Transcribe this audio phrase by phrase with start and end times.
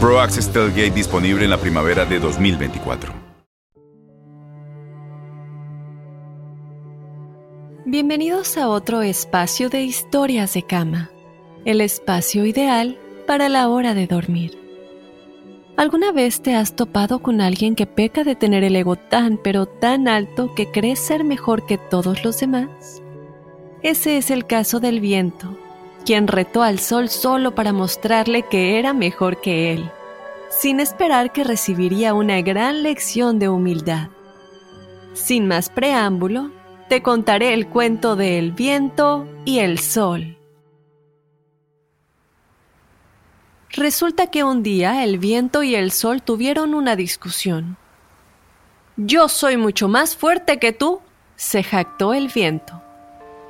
[0.00, 3.12] Pro Access Tailgate disponible en la primavera de 2024.
[7.84, 11.10] Bienvenidos a otro espacio de historias de cama,
[11.64, 12.96] el espacio ideal
[13.26, 14.56] para la hora de dormir.
[15.76, 19.66] ¿Alguna vez te has topado con alguien que peca de tener el ego tan pero
[19.66, 23.02] tan alto que cree ser mejor que todos los demás?
[23.82, 25.58] Ese es el caso del viento
[26.08, 29.90] quien retó al sol solo para mostrarle que era mejor que él,
[30.48, 34.08] sin esperar que recibiría una gran lección de humildad.
[35.12, 36.50] Sin más preámbulo,
[36.88, 40.38] te contaré el cuento de El viento y el sol.
[43.72, 47.76] Resulta que un día el viento y el sol tuvieron una discusión.
[48.96, 51.02] Yo soy mucho más fuerte que tú,
[51.36, 52.82] se jactó el viento.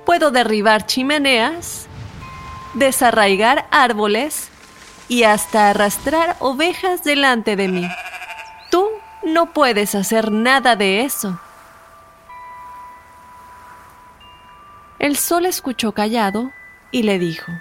[0.04, 1.88] Puedo derribar chimeneas
[2.74, 4.48] desarraigar árboles
[5.08, 7.88] y hasta arrastrar ovejas delante de mí.
[8.70, 8.86] Tú
[9.24, 11.38] no puedes hacer nada de eso.
[14.98, 16.50] El sol escuchó callado
[16.90, 17.52] y le dijo,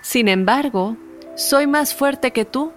[0.00, 0.96] Sin embargo,
[1.36, 2.72] soy más fuerte que tú.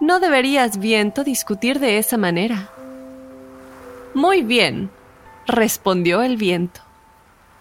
[0.00, 2.68] No deberías, viento, discutir de esa manera.
[4.12, 4.90] Muy bien,
[5.46, 6.84] respondió el viento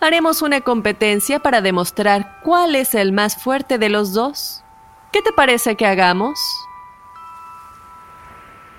[0.04, 4.62] haremos una competencia para demostrar cuál es el más fuerte de los dos.
[5.12, 6.40] ¿Qué te parece que hagamos?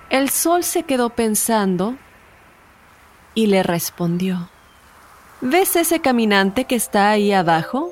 [0.09, 1.95] El sol se quedó pensando
[3.33, 4.49] y le respondió,
[5.41, 7.91] ¿ves ese caminante que está ahí abajo?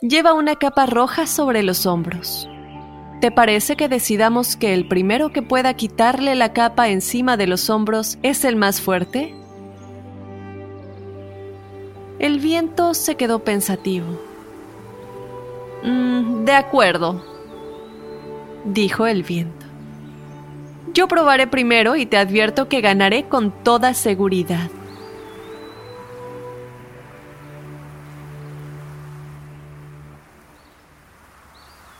[0.00, 2.48] Lleva una capa roja sobre los hombros.
[3.20, 7.70] ¿Te parece que decidamos que el primero que pueda quitarle la capa encima de los
[7.70, 9.32] hombros es el más fuerte?
[12.22, 14.06] El viento se quedó pensativo.
[15.82, 17.20] Mm, de acuerdo,
[18.64, 19.66] dijo el viento.
[20.94, 24.70] Yo probaré primero y te advierto que ganaré con toda seguridad.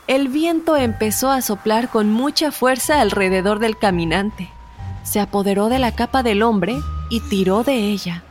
[0.07, 4.49] El viento empezó a soplar con mucha fuerza alrededor del caminante.
[5.03, 6.77] Se apoderó de la capa del hombre
[7.09, 8.23] y tiró de ella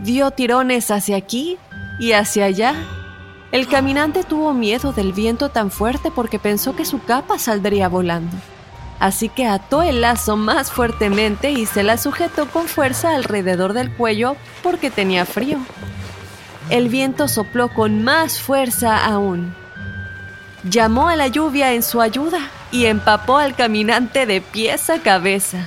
[0.00, 1.58] dio tirones hacia aquí
[1.98, 2.74] y hacia allá.
[3.52, 8.36] El caminante tuvo miedo del viento tan fuerte porque pensó que su capa saldría volando.
[8.98, 13.90] Así que ató el lazo más fuertemente y se la sujetó con fuerza alrededor del
[13.92, 15.58] cuello porque tenía frío.
[16.68, 19.54] El viento sopló con más fuerza aún.
[20.62, 25.66] Llamó a la lluvia en su ayuda y empapó al caminante de pies a cabeza.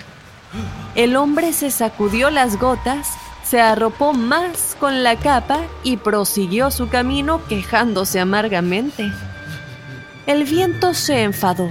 [0.96, 3.10] El hombre se sacudió las gotas
[3.53, 9.12] se arropó más con la capa y prosiguió su camino quejándose amargamente.
[10.25, 11.69] El viento se enfadó,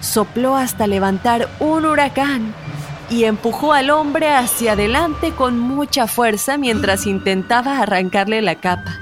[0.00, 2.54] sopló hasta levantar un huracán
[3.10, 8.96] y empujó al hombre hacia adelante con mucha fuerza mientras intentaba arrancarle la capa.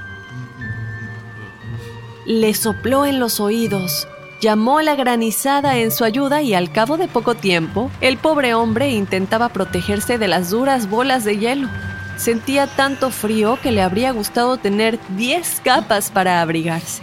[2.25, 4.07] Le sopló en los oídos,
[4.41, 8.89] llamó la granizada en su ayuda y al cabo de poco tiempo, el pobre hombre
[8.89, 11.69] intentaba protegerse de las duras bolas de hielo.
[12.19, 17.01] Sentía tanto frío que le habría gustado tener 10 capas para abrigarse.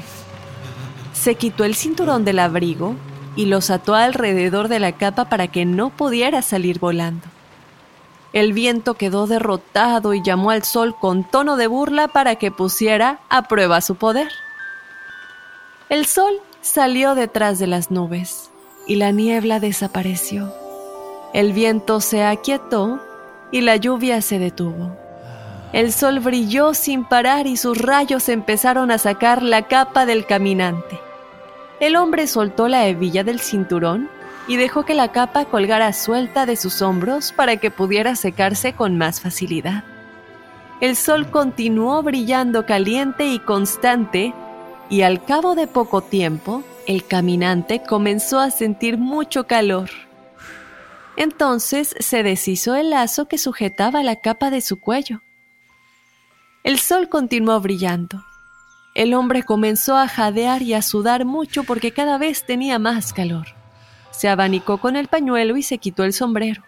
[1.15, 2.95] Se quitó el cinturón del abrigo
[3.35, 7.27] y los ató alrededor de la capa para que no pudiera salir volando.
[8.35, 13.19] El viento quedó derrotado y llamó al sol con tono de burla para que pusiera
[13.31, 14.31] a prueba su poder.
[15.89, 18.51] El sol salió detrás de las nubes
[18.87, 20.53] y la niebla desapareció.
[21.33, 23.01] El viento se aquietó
[23.51, 25.06] y la lluvia se detuvo.
[25.73, 31.01] El sol brilló sin parar y sus rayos empezaron a sacar la capa del caminante.
[31.81, 34.09] El hombre soltó la hebilla del cinturón
[34.49, 38.97] y dejó que la capa colgara suelta de sus hombros para que pudiera secarse con
[38.97, 39.85] más facilidad.
[40.81, 44.35] El sol continuó brillando caliente y constante
[44.89, 49.91] y al cabo de poco tiempo el caminante comenzó a sentir mucho calor.
[51.17, 55.23] Entonces se deshizo el lazo que sujetaba la capa de su cuello.
[56.67, 58.25] El sol continuó brillando.
[58.97, 63.47] El hombre comenzó a jadear y a sudar mucho porque cada vez tenía más calor.
[64.11, 66.65] Se abanicó con el pañuelo y se quitó el sombrero.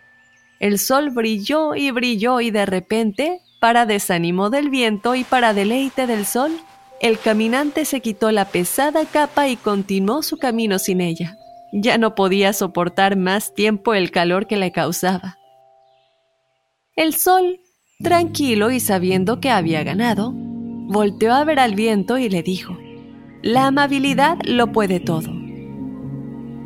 [0.60, 6.06] El sol brilló y brilló y de repente, para desánimo del viento y para deleite
[6.06, 6.52] del sol,
[7.00, 11.36] el caminante se quitó la pesada capa y continuó su camino sin ella.
[11.72, 15.38] Ya no podía soportar más tiempo el calor que le causaba.
[16.94, 17.58] El sol,
[18.02, 22.78] tranquilo y sabiendo que había ganado, volteó a ver al viento y le dijo,
[23.42, 25.32] La amabilidad lo puede todo.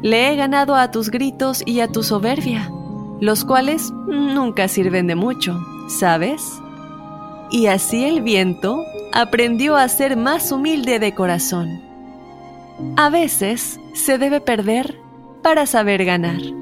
[0.02, 2.70] Le he ganado a tus gritos y a tu soberbia,
[3.20, 5.58] los cuales nunca sirven de mucho,
[5.88, 6.60] ¿sabes?
[7.50, 11.82] Y así el viento aprendió a ser más humilde de corazón.
[12.96, 14.98] A veces se debe perder
[15.42, 16.61] para saber ganar.